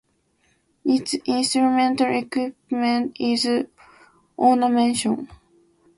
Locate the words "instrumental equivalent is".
1.27-3.47